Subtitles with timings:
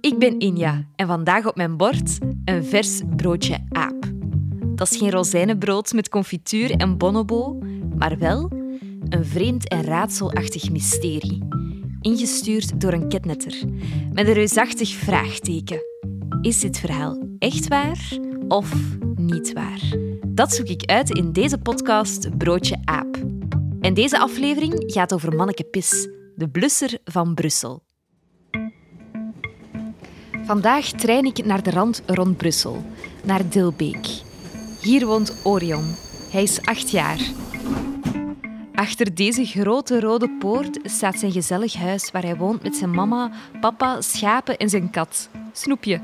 [0.00, 4.12] Ik ben Inja en vandaag op mijn bord een vers broodje aap.
[4.74, 7.58] Dat is geen rozijnenbrood met confituur en bonobo,
[7.96, 8.50] maar wel
[9.08, 11.42] een vreemd en raadselachtig mysterie.
[12.00, 13.54] Ingestuurd door een ketnetter
[14.12, 15.80] met een reusachtig vraagteken.
[16.40, 18.74] Is dit verhaal echt waar of
[19.14, 19.80] niet waar?
[20.26, 23.16] Dat zoek ik uit in deze podcast Broodje Aap.
[23.80, 27.82] En deze aflevering gaat over Manneke Pis, de blusser van Brussel.
[30.44, 32.84] Vandaag trein ik naar de rand rond Brussel,
[33.24, 34.06] naar Dilbeek.
[34.80, 35.94] Hier woont Orion.
[36.30, 37.18] Hij is acht jaar.
[38.74, 43.30] Achter deze grote rode poort staat zijn gezellig huis waar hij woont met zijn mama,
[43.60, 45.28] papa, schapen en zijn kat.
[45.52, 46.00] Snoepje.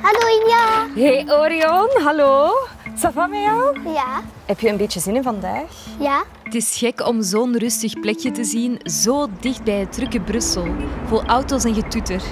[0.00, 0.86] Hallo Inja.
[0.94, 2.50] Hey Orion, hallo.
[2.96, 3.80] Ça va met jou?
[3.92, 4.22] Ja.
[4.46, 5.86] Heb je een beetje zin in vandaag?
[5.98, 6.24] Ja.
[6.42, 10.66] Het is gek om zo'n rustig plekje te zien, zo dicht bij het drukke Brussel,
[11.06, 12.22] vol auto's en getoeter.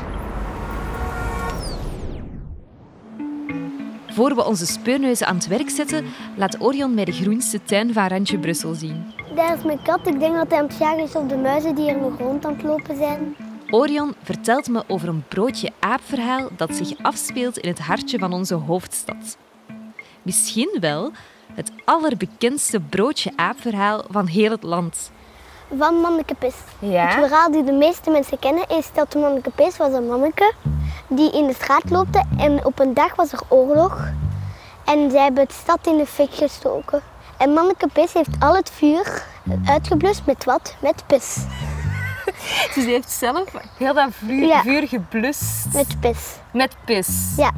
[4.08, 6.04] Voor we onze speurneuzen aan het werk zetten,
[6.36, 9.12] laat Orion mij de groenste tuin van Randje Brussel zien.
[9.34, 10.06] Daar is mijn kat.
[10.06, 12.46] Ik denk dat hij aan het jagen is op de muizen die er nog rond
[12.46, 13.36] aan het lopen zijn.
[13.70, 18.54] Orion vertelt me over een broodje aapverhaal dat zich afspeelt in het hartje van onze
[18.54, 19.36] hoofdstad.
[20.22, 21.10] Misschien wel
[21.54, 25.10] het allerbekendste broodje aapverhaal van heel het land.
[25.78, 26.54] Van Manneke Pis.
[26.78, 27.02] Ja?
[27.06, 30.52] Het verhaal die de meeste mensen kennen is dat de Manneke Pis was een manneke
[31.08, 34.08] die in de straat loopte en op een dag was er oorlog.
[34.84, 37.00] En zij hebben de stad in de fik gestoken.
[37.38, 39.24] En Manneke Pis heeft al het vuur
[39.64, 40.76] uitgeblust met wat?
[40.80, 41.36] Met pis.
[42.74, 43.44] Dus die heeft zelf
[43.78, 44.60] heel dat vuur, Ja.
[44.62, 46.36] vuur geblust Met pis.
[46.52, 47.08] met pis.
[47.36, 47.50] Ja.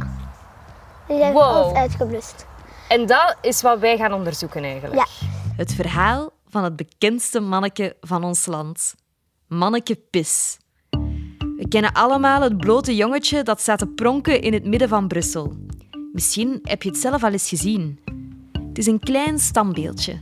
[1.06, 1.42] Dus hij heeft Wow.
[1.42, 2.46] alles uitgeblust.
[2.94, 4.94] En dat is wat wij gaan onderzoeken eigenlijk.
[4.94, 5.06] Ja.
[5.56, 8.94] Het verhaal van het bekendste manneke van ons land.
[9.46, 10.58] Manneke Pis.
[11.56, 15.56] We kennen allemaal het blote jongetje dat staat te pronken in het midden van Brussel.
[16.12, 18.00] Misschien heb je het zelf al eens gezien.
[18.68, 20.18] Het is een klein standbeeldje.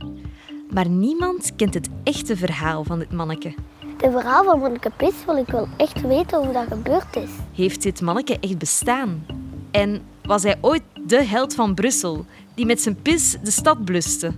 [0.69, 3.53] Maar niemand kent het echte verhaal van dit manneke.
[3.97, 7.29] Het verhaal van Manneke Pis wil ik wel echt weten hoe dat gebeurd is.
[7.55, 9.25] Heeft dit manneke echt bestaan?
[9.71, 12.25] En was hij ooit de held van Brussel,
[12.55, 14.33] die met zijn pis de stad bluste?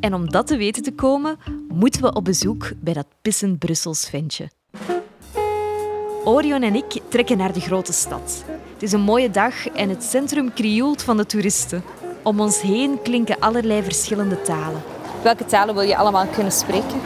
[0.00, 1.38] En om dat te weten te komen,
[1.68, 4.50] moeten we op bezoek bij dat pissend Brussels ventje.
[6.24, 8.44] Orion en ik trekken naar de grote stad.
[8.72, 11.82] Het is een mooie dag en het centrum krioelt van de toeristen.
[12.22, 14.82] Om ons heen klinken allerlei verschillende talen.
[15.22, 17.00] Welke talen wil je allemaal kunnen spreken?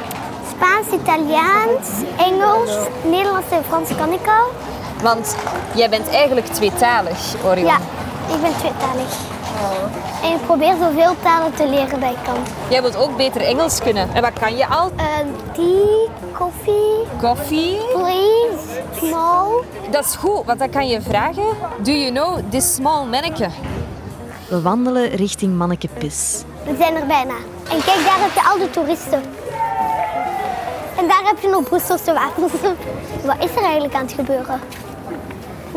[0.50, 1.88] Spaans, Italiaans,
[2.18, 4.50] Engels, Nederlands en Frans kan ik al.
[5.02, 5.36] Want
[5.74, 7.66] jij bent eigenlijk tweetalig, Orion.
[7.66, 7.80] Ja,
[8.34, 9.16] ik ben tweetalig.
[10.22, 12.36] En ik probeer zoveel talen te leren dat ik kan.
[12.68, 14.08] Jij wilt ook beter Engels kunnen.
[14.14, 14.90] En wat kan je al?
[14.96, 15.04] Uh,
[15.52, 17.80] tea, koffie, Coffee.
[17.92, 19.64] please, small.
[19.90, 21.44] Dat is goed, want dan kan je vragen.
[21.82, 23.48] Do you know this small manneke?
[24.48, 26.42] We wandelen richting Manneke Pis.
[26.64, 27.34] We zijn er bijna.
[27.70, 29.22] En kijk, daar heb je al de toeristen.
[30.96, 32.52] En daar heb je nog Brusselse wafels.
[33.24, 34.60] Wat is er eigenlijk aan het gebeuren?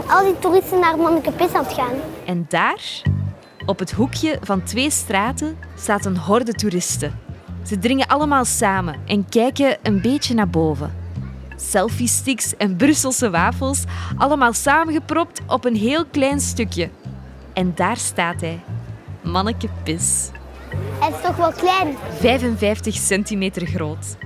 [0.08, 1.96] Al die toeristen naar Manneke Pis aan het gaan.
[2.26, 3.02] En daar,
[3.66, 7.20] op het hoekje van twee straten, staat een horde toeristen.
[7.66, 10.96] Ze dringen allemaal samen en kijken een beetje naar boven.
[11.56, 13.84] Selfie-sticks en Brusselse wafels,
[14.18, 16.90] allemaal samengepropt op een heel klein stukje.
[17.54, 18.60] En daar staat hij,
[19.22, 20.30] Manneke Pis.
[21.00, 21.96] Hij is toch wel klein.
[22.20, 24.18] 55 centimeter groot.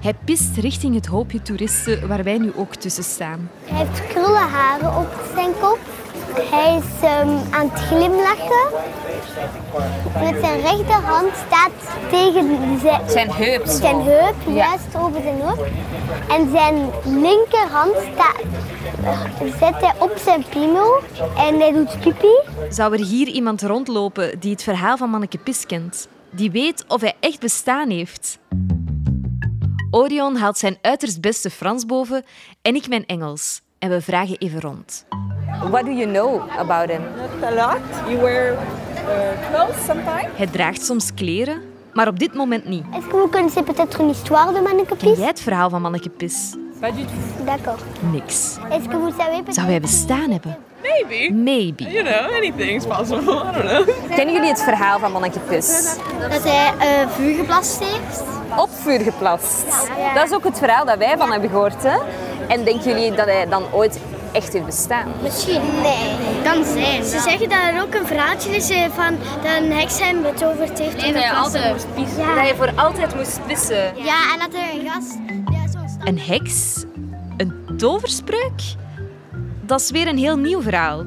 [0.00, 3.50] Hij pist richting het hoopje toeristen waar wij nu ook tussen staan.
[3.64, 5.78] Hij heeft krullenharen op zijn kop.
[6.50, 8.66] Hij is ehm, aan het glimlachen.
[10.24, 11.70] Met zijn rechterhand staat
[12.10, 13.66] tegen zijn, Zijn heup.
[13.66, 14.52] zijn heup, Ja.
[14.54, 15.66] juist over zijn heup.
[16.28, 18.42] En zijn linkerhand staat,
[19.58, 21.00] zet hij op zijn piemel
[21.36, 22.38] en hij doet pipi.
[22.68, 26.08] Zou er hier iemand rondlopen die het verhaal van Manneke Pis kent?
[26.30, 28.38] Die weet of hij echt bestaan heeft?
[29.90, 32.24] Orion haalt zijn uiterst beste Frans boven
[32.62, 33.62] en ik mijn Engels.
[33.78, 35.06] En we vragen even rond.
[35.70, 37.02] What do you know about him?
[37.44, 37.80] a lot.
[38.08, 38.58] You wear uh,
[39.50, 40.36] clothes sometimes.
[40.36, 41.62] Hij draagt soms kleren,
[41.92, 42.84] maar op dit moment niet.
[42.92, 45.18] Est-ce que vous connaissez peut-être une histoire de Manneke Ken Pis?
[45.18, 46.56] jij het verhaal van Manneke Pis?
[46.80, 47.46] Pas du tout.
[47.46, 47.82] D'accord.
[48.12, 48.56] Niks.
[48.70, 49.54] Est-ce que vous savez peut-être...
[49.54, 50.58] Zou hij bestaan hebben?
[50.82, 51.34] Maybe.
[51.34, 51.84] Maybe.
[51.84, 53.34] You know, anything's possible.
[53.34, 54.14] I don't know.
[54.16, 55.96] Kennen jullie het verhaal van Manneke Pis?
[56.30, 58.37] Dat hij uh, vuur geblast heeft.
[58.58, 59.64] Op vuur geplast.
[60.14, 61.82] Dat is ook het verhaal dat wij van hebben gehoord.
[61.82, 61.98] Hè?
[62.48, 64.00] En denken jullie dat hij dan ooit
[64.32, 65.12] echt heeft bestaan?
[65.22, 65.60] Misschien.
[65.82, 66.16] Nee.
[66.44, 67.04] Kan zijn.
[67.04, 70.78] Ze zeggen dat er ook een verhaaltje is eh, van dat een heks hem betoverd
[70.78, 71.00] heeft.
[71.00, 73.92] Nee, dat je altijd moest Dat hij voor altijd moest pissen.
[73.96, 75.16] Ja, en dat er een gast...
[75.50, 76.84] Ja, Een heks?
[77.36, 78.62] Een toverspreuk?
[79.60, 81.04] Dat is weer een heel nieuw verhaal.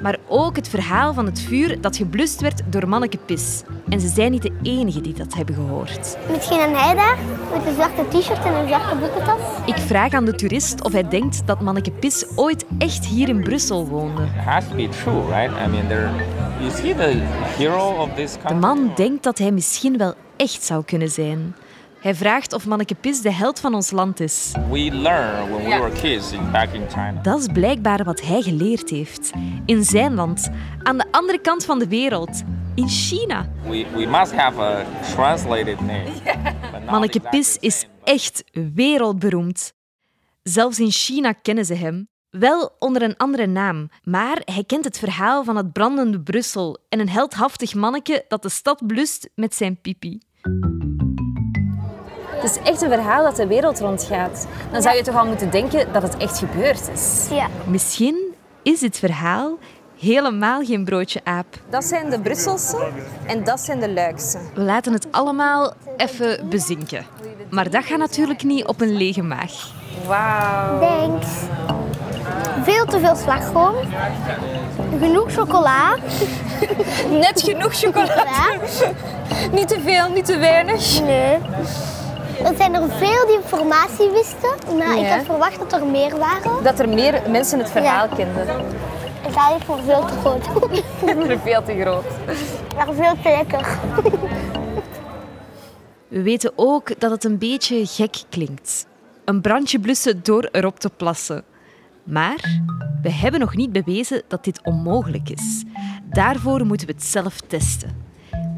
[0.00, 3.62] Maar ook het verhaal van het vuur dat geblust werd door manneke Pis.
[3.88, 6.16] En ze zijn niet de enigen die dat hebben gehoord.
[6.30, 7.18] Misschien een hij daar
[7.52, 9.40] met een zwarte t-shirt en een zwarte boekentas.
[9.66, 13.42] Ik vraag aan de toerist of hij denkt dat manneke Pis ooit echt hier in
[13.42, 14.22] Brussel woonde.
[14.22, 15.66] It has to be true, right?
[15.66, 16.10] I mean, there.
[16.66, 17.20] Is he the
[17.56, 18.48] hero of this country?
[18.48, 21.54] De man denkt dat hij misschien wel echt zou kunnen zijn.
[22.00, 24.52] Hij vraagt of manneke Pis de held van ons land is.
[24.70, 27.20] We learned when we were kids in, back in China.
[27.22, 29.32] Dat is blijkbaar wat hij geleerd heeft.
[29.66, 30.50] In zijn land,
[30.82, 32.42] aan de andere kant van de wereld,
[32.74, 33.48] in China.
[33.62, 34.84] We, we must have a
[35.14, 36.12] translated name.
[36.90, 38.44] Manneke exactly Pis is echt
[38.74, 39.72] wereldberoemd.
[40.42, 42.08] Zelfs in China kennen ze hem.
[42.30, 47.00] Wel onder een andere naam, maar hij kent het verhaal van het brandende Brussel en
[47.00, 50.18] een heldhaftig manneke dat de stad blust met zijn pipi.
[52.36, 54.46] Het is echt een verhaal dat de wereld rondgaat.
[54.72, 57.26] Dan zou je toch al moeten denken dat het echt gebeurd is.
[57.30, 57.46] Ja.
[57.64, 59.58] Misschien is dit verhaal
[59.98, 61.46] helemaal geen broodje aap.
[61.70, 62.88] Dat zijn de Brusselse
[63.26, 64.38] en dat zijn de Luikse.
[64.54, 67.06] We laten het allemaal even bezinken.
[67.50, 69.52] Maar dat gaat natuurlijk niet op een lege maag.
[70.06, 70.80] Wauw.
[70.80, 71.28] Thanks.
[72.62, 73.74] Veel te veel slagroom.
[74.98, 75.96] Genoeg chocola.
[77.10, 78.60] Net genoeg chocolade.
[78.80, 78.92] Ja.
[79.52, 81.00] Niet te veel, niet te weinig.
[81.00, 81.38] Nee.
[82.44, 86.62] Er zijn er veel die informatie wisten, maar ik had verwacht dat er meer waren.
[86.62, 88.14] Dat er meer mensen het verhaal Ja.
[88.14, 88.46] kenden.
[88.46, 90.44] Het is eigenlijk nog veel te groot.
[91.42, 92.04] Veel te groot.
[92.76, 93.78] maar veel te lekker.
[96.08, 98.86] We weten ook dat het een beetje gek klinkt.
[99.24, 101.44] Een brandje blussen door erop te plassen.
[102.04, 102.60] Maar
[103.02, 105.64] we hebben nog niet bewezen dat dit onmogelijk is.
[106.04, 108.04] Daarvoor moeten we het zelf testen.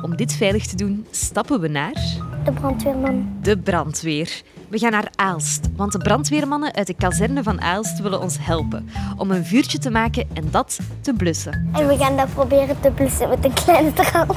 [0.03, 1.93] Om dit veilig te doen, stappen we naar
[2.49, 3.39] De brandweerman.
[3.43, 4.43] de brandweer.
[4.69, 8.89] We gaan naar Aalst, want de brandweermannen uit de kazerne van Aalst willen ons helpen
[9.17, 11.69] om een vuurtje te maken en dat te blussen.
[11.73, 14.29] En we gaan dat proberen te blussen met een kleine traan.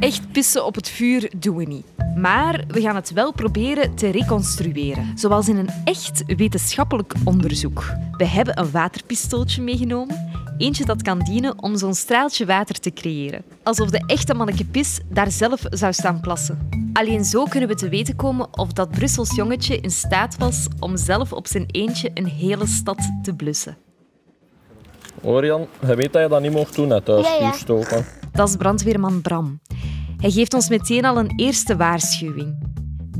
[0.00, 1.86] Echt pissen op het vuur doen we niet.
[2.16, 7.84] Maar we gaan het wel proberen te reconstrueren, zoals in een echt wetenschappelijk onderzoek.
[8.16, 13.42] We hebben een waterpistooltje meegenomen, eentje dat kan dienen om zo'n straaltje water te creëren.
[13.62, 16.68] Alsof de echte manneke pis daar zelf zou staan plassen.
[16.92, 20.96] Alleen zo kunnen we te weten komen of dat Brussels jongetje in staat was om
[20.96, 23.76] zelf op zijn eentje een hele stad te blussen.
[25.22, 28.02] Orion, je weet dat je dat niet mocht doen, het thuis Ja, ja.
[28.32, 29.60] Dat is brandweerman Bram.
[30.16, 32.69] Hij geeft ons meteen al een eerste waarschuwing.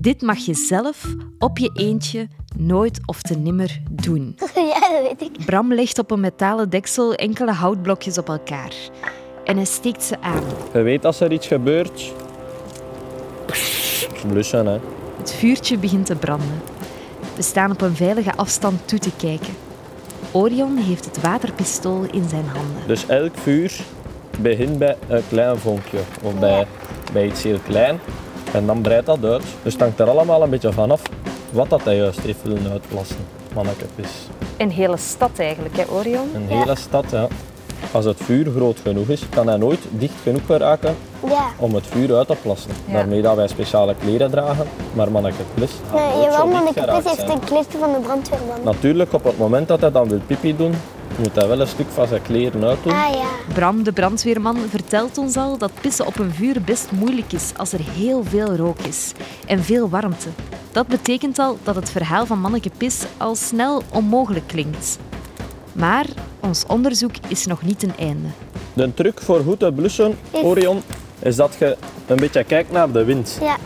[0.00, 1.06] Dit mag je zelf
[1.38, 4.36] op je eentje nooit of te nimmer doen.
[4.54, 5.44] ja, dat weet ik.
[5.46, 8.74] Bram legt op een metalen deksel enkele houtblokjes op elkaar.
[9.44, 10.42] En hij steekt ze aan.
[10.72, 12.12] Je weet als er iets gebeurt.
[14.28, 14.78] Blussen, hè.
[15.16, 16.62] Het vuurtje begint te branden.
[17.36, 19.54] We staan op een veilige afstand toe te kijken.
[20.32, 22.86] Orion heeft het waterpistool in zijn handen.
[22.86, 23.80] Dus elk vuur
[24.38, 25.98] begint bij een klein vonkje.
[26.22, 26.66] Of bij,
[27.12, 27.98] bij iets heel klein.
[28.52, 29.42] En dan breidt dat uit.
[29.62, 31.02] Dus het hangt er allemaal een beetje vanaf
[31.52, 33.16] wat dat hij juist heeft willen uitplassen.
[33.54, 34.10] Mannekepis.
[34.56, 36.30] Een hele stad eigenlijk, hè, Orion?
[36.34, 37.26] Een hele stad, ja.
[37.92, 41.46] Als het vuur groot genoeg is, kan hij nooit dicht genoeg geraken Ja.
[41.56, 42.70] om het vuur uit te plassen.
[42.92, 45.70] Daarmee dat wij speciale kleren dragen, maar mannekepis.
[45.94, 46.48] Nee, jawel,
[47.04, 48.56] heeft een kleedje van de brandweerman.
[48.64, 50.74] Natuurlijk, op het moment dat hij dan wil pipi doen,
[51.20, 52.92] moet hij wel een stuk van zijn kleren uitdoen.
[52.92, 53.54] Ah ja.
[53.54, 57.72] Bram, de brandweerman, vertelt ons al dat pissen op een vuur best moeilijk is als
[57.72, 59.12] er heel veel rook is
[59.46, 60.28] en veel warmte.
[60.72, 64.98] Dat betekent al dat het verhaal van Manneke Pis al snel onmogelijk klinkt.
[65.72, 66.06] Maar
[66.40, 68.28] ons onderzoek is nog niet ten einde.
[68.72, 70.82] De truc voor goed te blussen, Orion,
[71.18, 73.38] is dat je een beetje kijkt naar de wind.
[73.40, 73.56] Ja.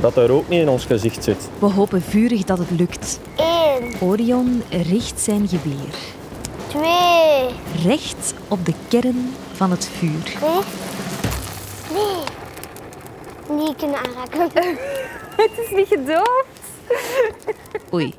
[0.00, 1.48] Dat er ook niet in ons gezicht zit.
[1.58, 3.20] We hopen vurig dat het lukt.
[3.36, 6.18] Eén, Orion richt zijn geweer
[6.70, 7.48] twee,
[7.84, 10.22] recht op de kern van het vuur.
[10.22, 10.38] drie.
[11.92, 12.24] Nee.
[13.58, 14.50] Niet kunnen aanraken.
[15.36, 16.60] Het is niet gedoofd.
[17.92, 18.14] Oei,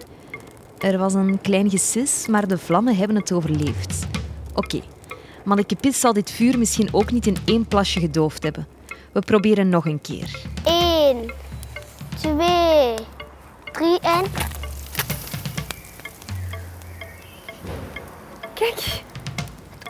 [0.79, 4.08] er was een klein gesis, maar de vlammen hebben het overleefd.
[4.55, 4.81] Oké,
[5.43, 8.67] Manneke Pis zal dit vuur misschien ook niet in één plasje gedoofd hebben.
[9.12, 10.41] We proberen nog een keer.
[10.63, 11.31] Eén,
[12.17, 12.93] twee,
[13.72, 14.50] drie en...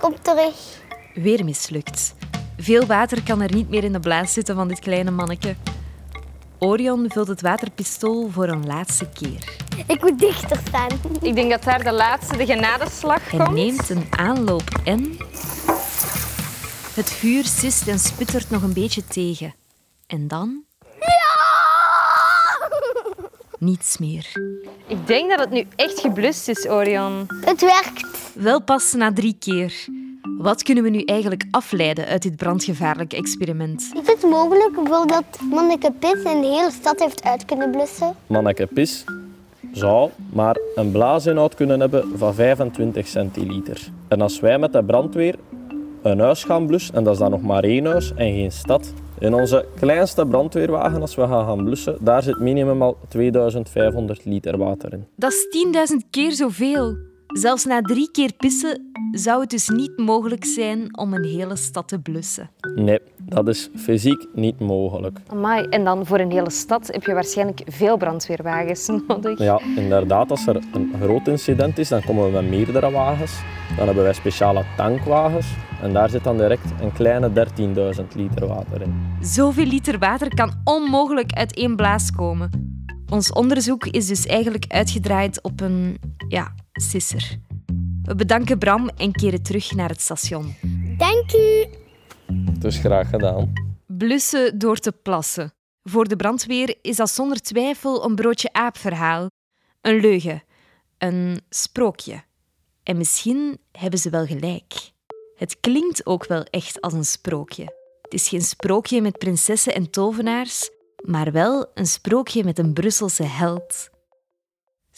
[0.01, 0.55] Kom terug.
[1.13, 2.15] Weer mislukt.
[2.58, 5.55] Veel water kan er niet meer in de blaas zitten van dit kleine manneke.
[6.60, 9.60] Orion vult het waterpistool voor een laatste keer.
[9.88, 10.89] Ik moet dichter staan.
[11.22, 13.55] Ik denk dat daar de laatste, de genadeslag Hij komt.
[13.55, 15.17] neemt een aanloop en...
[16.93, 19.55] Het vuur sist en sputtert nog een beetje tegen.
[20.08, 20.63] En dan...
[23.62, 24.25] niets meer.
[24.88, 27.25] Ik denk dat het nu echt geblust is, Orion.
[27.46, 28.32] Het werkt.
[28.34, 29.74] Wel pas na drie keer.
[30.38, 33.91] Wat kunnen we nu eigenlijk afleiden uit dit brandgevaarlijke experiment?
[34.01, 38.15] Is het mogelijk bijvoorbeeld dat Manneke Pis een hele stad heeft uit kunnen blussen?
[38.27, 39.03] Manneke Pis
[39.72, 43.91] zou maar een blaasinhoud kunnen hebben van 25 centiliter.
[44.08, 45.36] En als wij met de brandweer
[46.01, 48.94] een huis gaan blussen, en dat is dan nog maar één huis en geen stad,
[49.22, 54.58] in onze kleinste brandweerwagen, als we gaan gaan blussen, daar zit minimum al 2500 liter
[54.58, 55.06] water in.
[55.16, 55.48] Dat is
[56.04, 57.11] 10.000 keer zoveel.
[57.34, 61.88] Zelfs na drie keer pissen zou het dus niet mogelijk zijn om een hele stad
[61.88, 62.50] te blussen.
[62.76, 65.20] Nee, dat is fysiek niet mogelijk.
[65.28, 69.40] Amai, en dan voor een hele stad heb je waarschijnlijk veel brandweerwagens nodig.
[69.40, 73.32] Ja, inderdaad, als er een groot incident is, dan komen we met meerdere wagens.
[73.78, 75.48] Dan hebben wij speciale tankwagens
[75.82, 78.94] en daar zit dan direct een kleine 13.000 liter water in.
[79.22, 82.70] Zoveel liter water kan onmogelijk uit één blaas komen.
[83.10, 86.00] Ons onderzoek is dus eigenlijk uitgedraaid op een
[86.32, 87.40] ja, sisser.
[88.04, 90.56] We bedanken Bram en keren terug naar het station.
[90.98, 91.66] Dank u.
[92.60, 93.54] Dus graag gedaan.
[93.88, 95.54] Blussen door te plassen.
[95.84, 99.30] Voor de brandweer is dat zonder twijfel een broodje aapverhaal.
[99.82, 100.44] Een leugen.
[100.98, 102.24] Een sprookje.
[102.84, 104.92] En misschien hebben ze wel gelijk.
[105.36, 107.64] Het klinkt ook wel echt als een sprookje.
[108.02, 110.70] Het is geen sprookje met prinsessen en tovenaars,
[111.06, 113.90] maar wel een sprookje met een Brusselse held.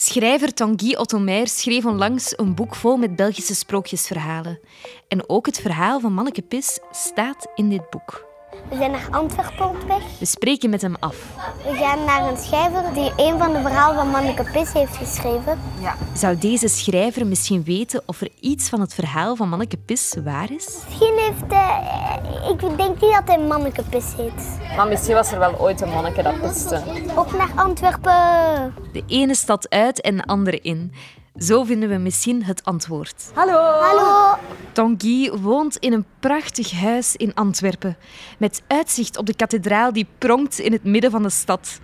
[0.05, 4.59] Schrijver Tanguy Ottomer schreef onlangs een boek vol met Belgische sprookjesverhalen.
[5.07, 8.32] En ook het verhaal van Manneke Pis staat in dit boek.
[8.69, 10.19] We zijn naar Antwerpen op weg.
[10.19, 11.15] We spreken met hem af.
[11.63, 15.59] We gaan naar een schrijver die een van de verhalen van Manneke Pis heeft geschreven.
[16.13, 20.51] Zou deze schrijver misschien weten of er iets van het verhaal van Manneke Pis waar
[20.51, 20.83] is?
[20.87, 22.21] Misschien heeft hij...
[22.49, 24.59] Ik denk niet dat hij Manneke Pis heet.
[24.75, 26.81] Maar misschien was er wel ooit een manneke dat piste.
[27.15, 28.73] Op naar Antwerpen.
[28.93, 30.93] De ene stad uit en de andere in.
[31.37, 33.31] Zo vinden we misschien het antwoord.
[33.33, 33.59] Hallo!
[33.81, 34.37] Hallo.
[34.71, 37.97] Tanguy woont in een prachtig huis in Antwerpen,
[38.37, 41.79] met uitzicht op de kathedraal die pronkt in het midden van de stad.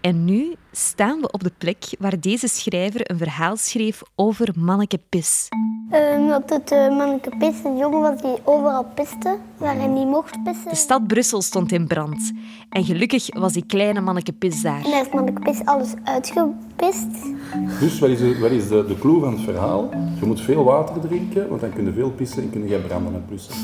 [0.00, 5.00] En nu staan we op de plek waar deze schrijver een verhaal schreef over Manneke
[5.08, 5.48] Pis.
[5.90, 10.06] Ehm, dat het uh, Manneke Pis een jongen was die overal piste, waar hij niet
[10.06, 10.68] mocht pissen.
[10.68, 12.32] De stad Brussel stond in brand.
[12.70, 14.76] En gelukkig was die kleine Manneke Pis daar.
[14.76, 17.10] En hij heeft Manneke Pis alles uitgepist.
[17.80, 19.90] Dus wat is, de, wat is de, de clue van het verhaal?
[20.20, 23.14] Je moet veel water drinken, want dan kun je veel pissen en kun je branden
[23.14, 23.54] en blussen.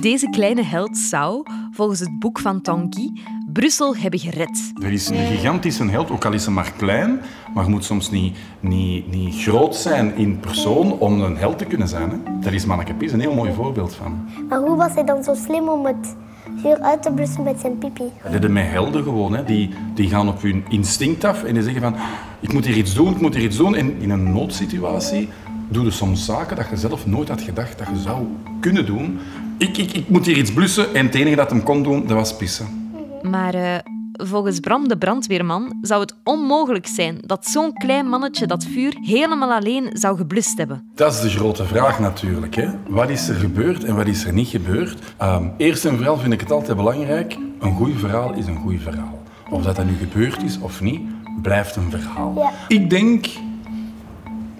[0.00, 3.12] Deze kleine held zou, volgens het boek van Tanguy,
[3.52, 4.72] Brussel hebben gered.
[4.82, 7.20] Er is een gigantische held, ook al is hij maar klein,
[7.54, 11.64] maar je moet soms niet, niet, niet groot zijn in persoon om een held te
[11.64, 12.10] kunnen zijn.
[12.10, 12.16] Hè?
[12.40, 14.28] Daar is Manneke Pis een heel mooi voorbeeld van.
[14.48, 16.14] Maar hoe was hij dan zo slim om het
[16.56, 18.10] vuur uit te blussen met zijn pipi?
[18.22, 19.34] Dat hebben met helden gewoon.
[19.34, 19.44] Hè.
[19.44, 21.94] Die, die gaan op hun instinct af en die zeggen van
[22.40, 23.74] ik moet hier iets doen, ik moet hier iets doen.
[23.74, 25.28] En in een noodsituatie
[25.68, 28.26] doe je soms zaken dat je zelf nooit had gedacht dat je zou
[28.60, 29.18] kunnen doen.
[29.58, 32.16] Ik, ik, ik moet hier iets blussen en het enige dat hem kon doen, dat
[32.16, 32.81] was pissen.
[33.22, 33.78] Maar eh,
[34.12, 39.52] volgens Bram de brandweerman zou het onmogelijk zijn dat zo'n klein mannetje dat vuur helemaal
[39.52, 40.90] alleen zou geblust hebben.
[40.94, 42.54] Dat is de grote vraag natuurlijk.
[42.54, 42.68] Hè.
[42.88, 45.14] Wat is er gebeurd en wat is er niet gebeurd?
[45.16, 48.80] Ehm, eerst en vooral vind ik het altijd belangrijk, een goed verhaal is een goed
[48.82, 49.22] verhaal.
[49.50, 51.00] Of dat dat nu gebeurd is of niet,
[51.42, 52.34] blijft een verhaal.
[52.36, 52.50] Ja.
[52.68, 53.26] Ik denk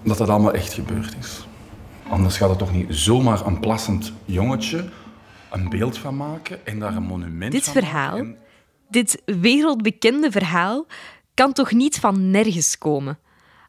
[0.03, 1.47] dat dat allemaal echt gebeurd is.
[2.09, 4.85] Anders gaat het toch niet zomaar een plassend jongetje
[5.51, 8.17] een beeld van maken en daar een monument Dit van verhaal.
[8.17, 8.37] En-
[8.93, 10.87] dit wereldbekende verhaal,
[11.35, 13.19] kan toch niet van nergens komen?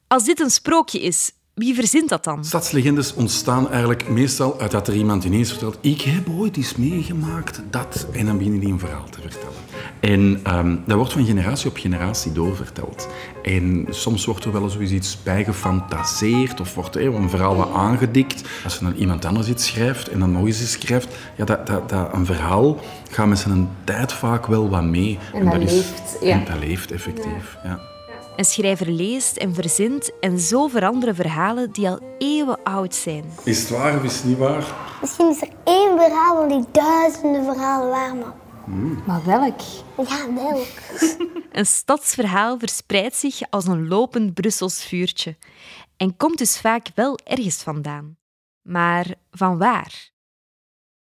[0.07, 2.45] Als dit een sprookje is, wie verzint dat dan?
[2.45, 7.61] Stadslegendes ontstaan eigenlijk meestal uit dat er iemand ineens vertelt ik heb ooit iets meegemaakt,
[7.69, 9.53] dat, en dan beginnen die een verhaal te vertellen.
[9.99, 13.07] En ehm, dat wordt van generatie op generatie doorverteld.
[13.43, 17.71] En soms wordt er wel eens iets bij gefantaseerd of wordt er een verhaal wat
[17.73, 18.43] aangedikt.
[18.63, 21.67] Als er dan iemand anders iets schrijft en dan nog eens iets schrijft, ja, dat,
[21.67, 22.79] dat, dat, een verhaal
[23.11, 25.19] gaat met zijn tijd vaak wel wat mee.
[25.33, 26.39] En dat leeft, ja.
[26.39, 27.92] En dat leeft effectief, ja.
[28.35, 33.25] Een schrijver leest en verzint en zo veranderen verhalen die al eeuwen oud zijn.
[33.43, 34.65] Is het waar of is het niet waar?
[35.01, 38.33] Misschien is er één verhaal van die duizenden verhalen waar, maar...
[39.05, 39.59] Maar welk?
[40.07, 40.67] Ja, welk?
[41.51, 45.35] Een stadsverhaal verspreidt zich als een lopend Brussels vuurtje
[45.97, 48.17] en komt dus vaak wel ergens vandaan.
[48.61, 50.11] Maar van waar?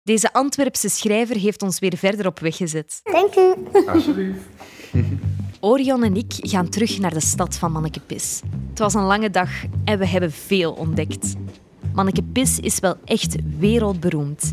[0.03, 3.01] Deze Antwerpse schrijver heeft ons weer verder op weg gezet.
[3.03, 3.55] Dank u.
[3.89, 4.41] Alsjeblieft.
[5.65, 8.43] Orion en ik gaan terug naar de stad van Manneke Pis.
[8.69, 9.51] Het was een lange dag
[9.85, 11.35] en we hebben veel ontdekt.
[11.95, 14.53] Manneke Pis is wel echt wereldberoemd.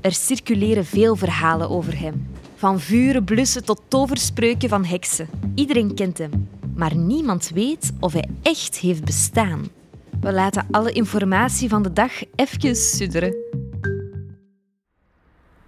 [0.00, 2.28] Er circuleren veel verhalen over hem.
[2.54, 5.28] Van vuren blussen tot toverspreuken van heksen.
[5.54, 6.48] Iedereen kent hem.
[6.74, 9.68] Maar niemand weet of hij echt heeft bestaan.
[10.20, 13.34] We laten alle informatie van de dag even sudderen.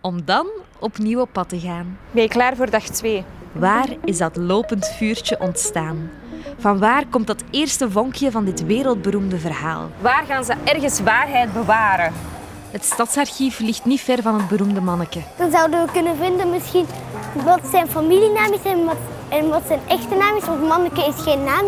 [0.01, 0.47] Om dan
[0.81, 1.99] opnieuw op pad te gaan.
[2.11, 3.25] Ben je klaar voor dag 2?
[3.59, 6.11] Waar is dat lopend vuurtje ontstaan?
[6.59, 9.91] Van waar komt dat eerste vonkje van dit wereldberoemde verhaal?
[10.01, 12.13] Waar gaan ze ergens waarheid bewaren?
[12.71, 15.21] Het stadsarchief ligt niet ver van het beroemde manneke.
[15.37, 16.87] Dan zouden we kunnen vinden misschien
[17.45, 18.97] wat zijn familienaam is en wat,
[19.29, 20.45] en wat zijn echte naam is.
[20.45, 21.65] Want Manneke is geen naam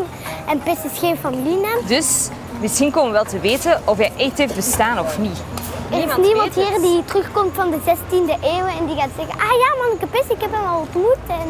[0.48, 1.78] en Pis is geen familienaam.
[1.86, 2.28] Dus
[2.60, 5.42] misschien komen we wel te weten of hij echt heeft bestaan of niet.
[5.90, 9.58] Er is niemand hier die terugkomt van de 16e eeuw en die gaat zeggen ah
[9.62, 11.18] ja, Manneke Pis, ik heb hem al ontmoet.
[11.26, 11.48] En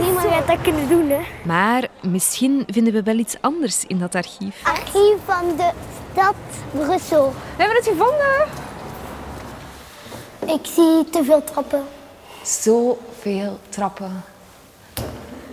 [0.00, 1.10] niemand gaat dat kunnen doen.
[1.10, 1.20] Hè.
[1.44, 4.60] Maar misschien vinden we wel iets anders in dat archief.
[4.64, 5.70] Archief van de
[6.12, 6.34] stad
[6.70, 7.32] Brussel.
[7.56, 8.46] We hebben het gevonden.
[10.46, 11.82] Ik zie te veel trappen.
[12.42, 14.24] Zoveel trappen.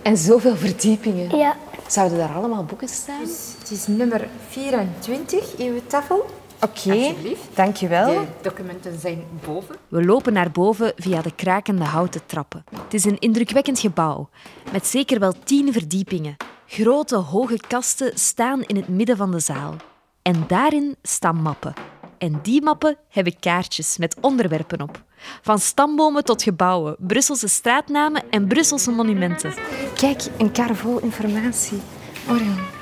[0.02, 1.36] En zoveel verdiepingen.
[1.36, 1.56] Ja,
[1.86, 3.20] Zouden daar allemaal boeken staan?
[3.58, 6.26] Het is nummer 24 in uw tafel.
[6.60, 7.14] Oké,
[7.54, 8.06] dankjewel.
[8.06, 9.76] De documenten zijn boven.
[9.88, 12.64] We lopen naar boven via de krakende houten trappen.
[12.82, 14.28] Het is een indrukwekkend gebouw,
[14.72, 16.36] met zeker wel tien verdiepingen.
[16.66, 19.74] Grote, hoge kasten staan in het midden van de zaal.
[20.22, 21.74] En daarin staan mappen.
[22.18, 25.02] En die mappen hebben kaartjes met onderwerpen op.
[25.42, 29.54] Van stambomen tot gebouwen, Brusselse straatnamen en Brusselse monumenten.
[29.94, 31.78] Kijk, een kar vol informatie.
[32.28, 32.75] Orion.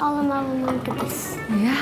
[0.00, 0.44] Allemaal
[0.82, 1.24] Pis.
[1.62, 1.76] Ja.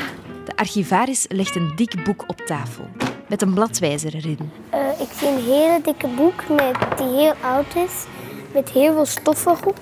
[0.44, 2.84] De archivaris legt een dik boek op tafel,
[3.26, 4.38] met een bladwijzer erin.
[4.70, 8.04] Eh, ik zie een hele dikke boek met, die heel oud is,
[8.52, 9.80] met heel veel stoffen op.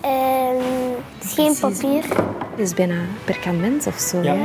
[0.00, 0.56] En
[1.18, 2.02] het is geen papier.
[2.56, 4.22] Dit is bijna perkament of zo.
[4.22, 4.36] Ja,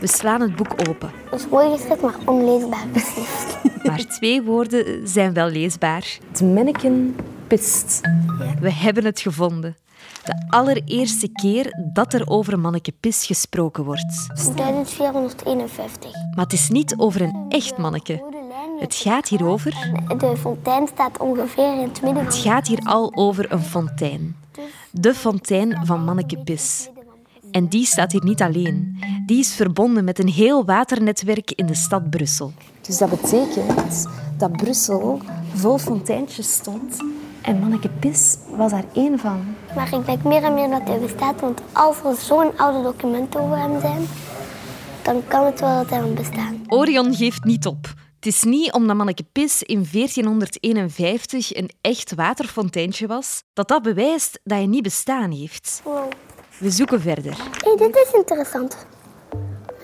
[0.00, 3.58] We slaan het boek open, Dat is mooi geschreven, maar onleesbaar beslist.
[3.84, 6.18] maar twee woorden zijn wel leesbaar.
[6.30, 8.00] Het manneken pist.
[8.60, 9.76] We hebben het gevonden.
[10.30, 14.26] De allereerste keer dat er over manneke Pis gesproken wordt.
[14.56, 16.12] 1451.
[16.34, 18.22] Maar het is niet over een echt manneke.
[18.78, 19.70] Het gaat hier over...
[20.18, 24.36] De fontein staat ongeveer in het midden Het gaat hier al over een fontein.
[24.90, 26.88] De fontein van manneke Pis.
[27.50, 28.98] En die staat hier niet alleen.
[29.26, 32.52] Die is verbonden met een heel waternetwerk in de stad Brussel.
[32.80, 35.20] Dus dat betekent dat Brussel
[35.54, 36.96] vol fonteintjes stond
[37.42, 39.54] en manneke Pis was daar één van.
[39.74, 43.40] Maar ik denk meer en meer dat hij bestaat, want als er zo'n oude documenten
[43.40, 44.06] over hem zijn,
[45.02, 46.62] dan kan het wel dat hij hem bestaan.
[46.66, 47.94] Orion geeft niet op.
[48.14, 54.40] Het is niet omdat manneke Pis in 1451 een echt waterfonteintje was, dat dat bewijst
[54.44, 55.80] dat hij niet bestaan heeft.
[55.84, 56.10] Wow.
[56.58, 57.36] We zoeken verder.
[57.36, 58.86] Hé, dit is interessant.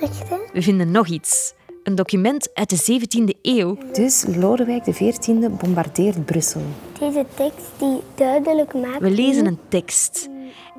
[0.00, 0.36] Echt, hè?
[0.52, 1.54] We vinden nog iets.
[1.86, 3.78] Een document uit de 17e eeuw.
[3.92, 6.60] Dus Lodewijk XIV bombardeert Brussel.
[6.98, 8.98] Deze tekst die duidelijk maakt...
[8.98, 10.28] We lezen een tekst.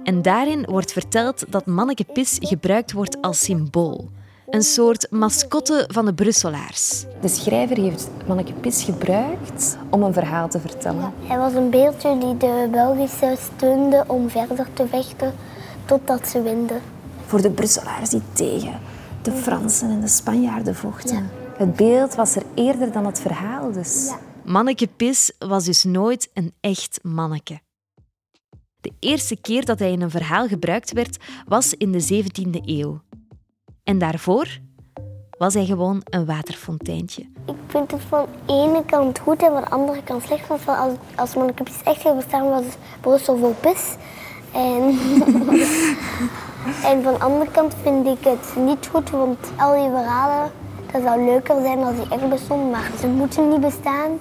[0.04, 4.10] En daarin wordt verteld dat manneke Pis gebruikt wordt als symbool.
[4.50, 7.06] Een soort mascotte van de Brusselaars.
[7.22, 11.13] De schrijver heeft manneke Pis gebruikt om een verhaal te vertellen.
[11.24, 15.34] Hij was een beeldje die de Belgische steunde om verder te vechten
[15.86, 16.82] totdat ze winden.
[17.26, 18.80] Voor de Brusselaars die tegen
[19.27, 21.29] de Fransen en de Spanjaarden vochten.
[21.57, 24.13] Het beeld was er eerder dan het verhaal dus.
[24.45, 27.59] Manneke Pis was dus nooit een echt manneke.
[28.81, 33.01] De eerste keer dat hij in een verhaal gebruikt werd, was in de 17e eeuw.
[33.83, 34.59] En daarvoor
[35.37, 37.21] was hij gewoon een waterfonteintje.
[37.45, 40.47] Ik vind het van de ene kant goed en van de andere kant slecht.
[40.47, 42.63] Want als, als Manneke Pis echt zou bestaan, was
[43.01, 43.95] Brussel vol pis.
[44.53, 44.97] En,
[46.84, 50.51] en van de andere kant vind ik het niet goed, want al die verhalen,
[50.91, 54.19] dat zou leuker zijn als die echt bestonden, maar ze moeten niet bestaan.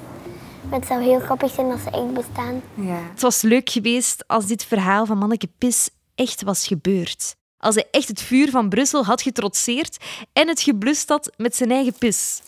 [0.68, 2.62] Maar het zou heel grappig zijn als ze echt bestaan.
[3.11, 7.37] Het was leuk geweest als dit verhaal van Manneke Pis echt was gebeurd.
[7.59, 11.70] Als hij echt het vuur van Brussel had getrotseerd en het geblust had met zijn
[11.70, 12.42] eigen pis.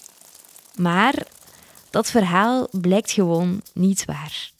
[0.74, 1.14] Maar
[1.90, 4.50] dat verhaal blijkt gewoon niet waar.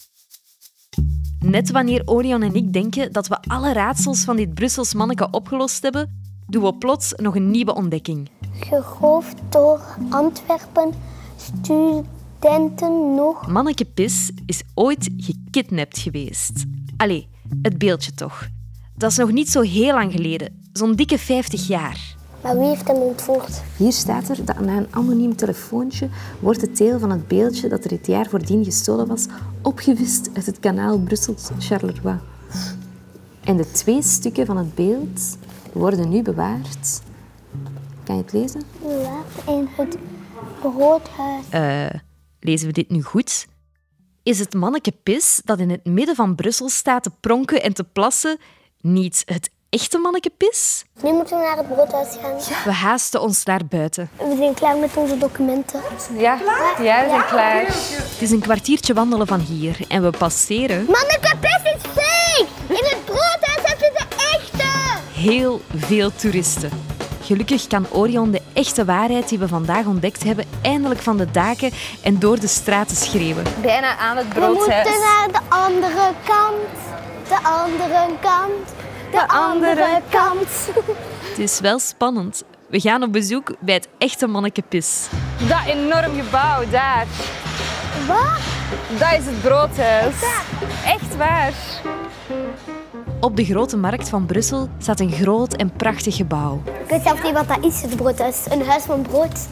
[1.40, 5.82] Net wanneer Orion en ik denken dat we alle raadsels van dit Brussels manneke opgelost
[5.82, 8.30] hebben, doen we plots nog een nieuwe ontdekking.
[8.52, 9.80] Gegroofd door
[10.10, 10.92] Antwerpen
[11.36, 13.46] studenten nog.
[13.46, 16.64] Manneke Pis is ooit gekidnapt geweest.
[16.96, 17.28] Allee,
[17.62, 18.48] het beeldje toch.
[18.96, 22.16] Dat is nog niet zo heel lang geleden, zo'n dikke 50 jaar.
[22.42, 23.62] Maar wie heeft hem ontvoerd?
[23.76, 26.08] Hier staat er dat na een anoniem telefoontje
[26.40, 29.26] wordt het deel van het beeldje dat er het jaar voordien gestolen was
[29.62, 32.18] opgevist uit het kanaal Brussels-Charleroi.
[33.44, 35.38] En de twee stukken van het beeld
[35.72, 37.00] worden nu bewaard.
[38.04, 38.62] Kan je het lezen?
[38.82, 39.98] Laat in het
[40.62, 41.44] Roodhuis.
[41.50, 42.00] Eh,
[42.40, 43.46] lezen we dit nu goed?
[44.28, 47.84] is het manneke Pis, dat in het midden van Brussel staat te pronken en te
[47.84, 48.38] plassen,
[48.80, 50.84] niet het echte manneke Pis?
[51.02, 52.36] Nu moeten we naar het broodhuis gaan.
[52.64, 54.10] We haasten ons naar buiten.
[54.16, 55.80] We zijn klaar met onze documenten.
[56.16, 56.38] Ja,
[56.82, 57.60] ja, we zijn klaar.
[57.66, 62.46] Het is een kwartiertje wandelen van hier en we passeren Manneke Pis is fake!
[62.68, 64.04] In het broodhuis heb je de
[64.36, 64.66] echte!
[65.12, 66.70] heel veel toeristen.
[67.22, 71.70] Gelukkig kan Orion de echte waarheid die we vandaag ontdekt hebben eindelijk van de daken
[72.02, 73.44] en door de straten schreeuwen.
[73.62, 74.86] Bijna aan het We moeten broodhuis.
[74.98, 76.76] naar de andere kant.
[77.28, 78.76] De andere kant.
[79.10, 80.48] De andere kant.
[81.28, 82.44] Het is wel spannend.
[82.68, 85.08] We gaan op bezoek bij het echte manneke Pis.
[85.48, 87.06] Dat enorm gebouw, daar.
[88.06, 88.40] Wat?
[88.98, 90.14] Dat is het broodhuis.
[90.84, 91.52] Echt waar.
[93.20, 96.62] Op de grote markt van Brussel staat een groot en prachtig gebouw.
[96.64, 98.46] Ik weet zelf niet wat dat is, het broodhuis.
[98.50, 99.48] Een huis van brood.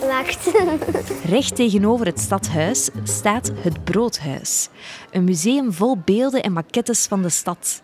[0.00, 0.50] Wacht.
[1.34, 4.68] Recht tegenover het stadhuis staat het Broodhuis.
[5.10, 7.82] Een museum vol beelden en maquettes van de stad.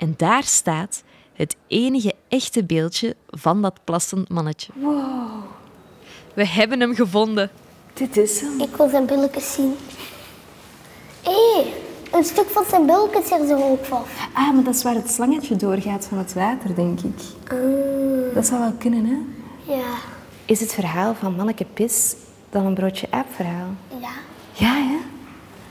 [0.00, 4.72] En daar staat het enige echte beeldje van dat plassend mannetje.
[6.34, 7.50] We hebben hem gevonden.
[7.92, 8.60] Dit is hem.
[8.60, 9.74] Ik wil zijn billetjes zien.
[11.22, 11.64] Hé,
[12.12, 14.02] een stuk van zijn billetjes is er zo ook van.
[14.32, 17.20] Ah, maar dat is waar het slangetje doorgaat van het water, denk ik.
[18.34, 19.16] Dat zou wel kunnen, hè?
[19.74, 19.94] Ja.
[20.44, 22.14] Is het verhaal van Manneke Pis
[22.50, 23.68] dan een broodje aap verhaal?
[24.00, 24.12] Ja,
[24.52, 24.96] Ja, hè?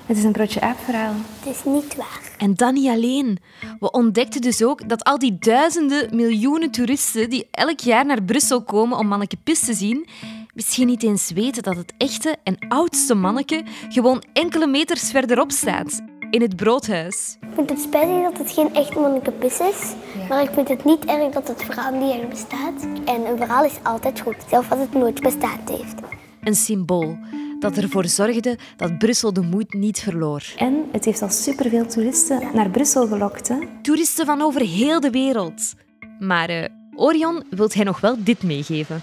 [0.10, 1.14] Het is een broodje aap verhaal.
[1.40, 2.22] het is niet waar.
[2.38, 3.38] En dan niet alleen.
[3.80, 8.64] We ontdekten dus ook dat al die duizenden, miljoenen toeristen die elk jaar naar Brussel
[8.64, 10.08] komen om Manneke Pis te zien,
[10.54, 16.02] misschien niet eens weten dat het echte en oudste manneke gewoon enkele meters verderop staat.
[16.30, 17.38] In het broodhuis.
[17.42, 19.94] Ik vind het spijtig dat het geen echt manneke pis is.
[20.30, 22.88] Maar ik vind het niet erg dat het verhaal niet echt bestaat.
[23.06, 25.96] En een verhaal is altijd goed, zelfs als het nooit bestaan heeft.
[26.44, 27.18] Een symbool
[27.60, 30.54] dat ervoor zorgde dat Brussel de moed niet verloor.
[30.58, 33.56] En het heeft al superveel toeristen naar Brussel gelokt, hè?
[33.82, 35.74] Toeristen van over heel de wereld.
[36.20, 39.02] Maar eh, Orion wil hij nog wel dit meegeven.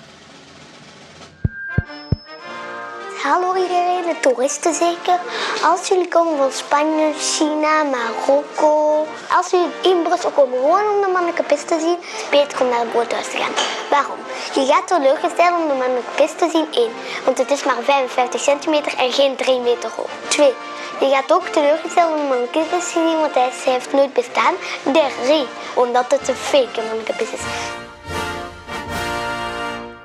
[3.32, 5.18] Hallo iedereen, de toeristen zeker.
[5.62, 9.06] Als jullie komen van Spanje, China, Marokko.
[9.36, 11.98] Als jullie in Brussel komen gewoon om de mannelijke pis te zien,
[12.30, 13.52] beter om naar het broodhuis te gaan.
[13.90, 14.18] Waarom?
[14.54, 16.92] Je gaat teleurgesteld om de mannelijke pis te zien, één.
[17.24, 20.10] Want het is maar 55 centimeter en geen 3 meter hoog.
[20.28, 20.54] Twee.
[21.00, 24.54] Je gaat ook teleurgesteld om de mannelijke pis te zien, want hij heeft nooit bestaan.
[24.82, 25.46] Drie.
[25.74, 27.44] Omdat het een fake mannelijke pis is.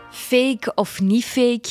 [0.10, 1.69] Fake of niet fake,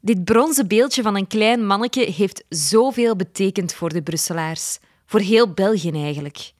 [0.00, 4.78] dit bronzen beeldje van een klein manneke heeft zoveel betekend voor de Brusselaars.
[5.06, 6.52] Voor heel België eigenlijk.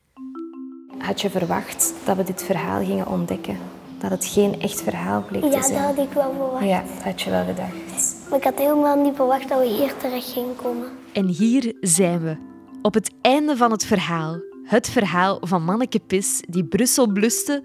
[0.98, 3.58] Had je verwacht dat we dit verhaal gingen ontdekken?
[3.98, 5.82] Dat het geen echt verhaal bleek te Ja, dat zijn?
[5.82, 6.64] had ik wel verwacht.
[6.64, 8.16] Ja, dat had je wel gedacht.
[8.28, 10.88] Maar ik had helemaal niet verwacht dat we hier terecht gingen komen.
[11.12, 12.36] En hier zijn we,
[12.82, 14.40] op het einde van het verhaal.
[14.64, 17.62] Het verhaal van Manneke Pis die Brussel bluste,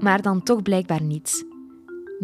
[0.00, 1.44] maar dan toch blijkbaar niet.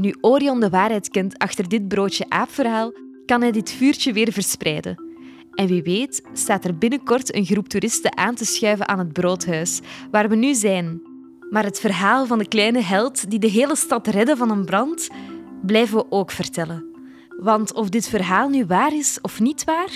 [0.00, 2.92] Nu Orion de waarheid kent achter dit broodje aapverhaal,
[3.26, 5.04] kan hij dit vuurtje weer verspreiden.
[5.54, 9.80] En wie weet staat er binnenkort een groep toeristen aan te schuiven aan het broodhuis,
[10.10, 11.02] waar we nu zijn.
[11.50, 15.08] Maar het verhaal van de kleine held die de hele stad redde van een brand,
[15.66, 16.84] blijven we ook vertellen.
[17.40, 19.92] Want of dit verhaal nu waar is of niet waar,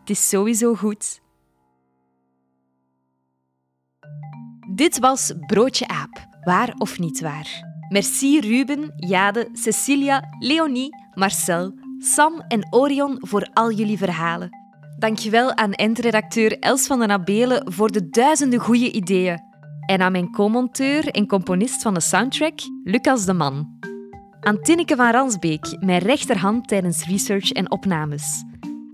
[0.00, 1.20] het is sowieso goed.
[4.74, 7.73] Dit was Broodje Aap, waar of niet waar.
[7.88, 14.48] Merci Ruben, Jade, Cecilia, Leonie, Marcel, Sam en Orion voor al jullie verhalen.
[14.98, 19.38] Dankjewel aan eindredacteur Els van den Abelen voor de duizenden goede ideeën.
[19.86, 23.78] En aan mijn co-monteur en componist van de soundtrack, Lucas de Man.
[24.40, 28.44] Aan Tinneke van Ransbeek, mijn rechterhand tijdens research en opnames.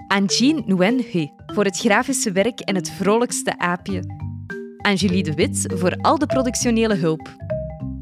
[0.07, 4.03] Aan Jean Nguyen He voor het grafische werk en het vrolijkste aapje.
[4.83, 7.50] Aan Julie de Wit voor al de productionele hulp.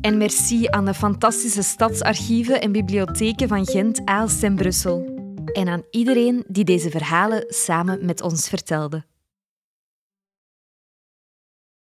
[0.00, 5.16] En merci aan de fantastische stadsarchieven en bibliotheken van Gent, Aalst en Brussel.
[5.52, 9.04] En aan iedereen die deze verhalen samen met ons vertelde.